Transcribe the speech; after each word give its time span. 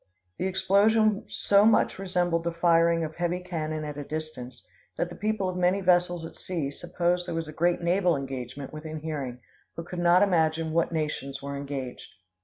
The 0.39 0.47
explosion 0.47 1.25
so 1.27 1.63
much 1.63 1.99
resembled 1.99 2.43
the 2.43 2.51
firing 2.51 3.03
of 3.03 3.17
heavy 3.17 3.39
cannon 3.39 3.83
at 3.83 3.99
a 3.99 4.03
distance 4.03 4.65
that 4.97 5.11
the 5.11 5.15
people 5.15 5.47
of 5.47 5.55
many 5.55 5.79
vessels 5.79 6.25
at 6.25 6.37
sea 6.39 6.71
supposed 6.71 7.27
there 7.27 7.35
was 7.35 7.47
a 7.47 7.53
great 7.53 7.81
naval 7.81 8.15
engagement 8.17 8.73
within 8.73 9.01
hearing, 9.01 9.41
but 9.75 9.85
could 9.85 9.99
not 9.99 10.23
imagine 10.23 10.73
what 10.73 10.91
nations 10.91 11.43
were 11.43 11.55
engaged. 11.55 12.13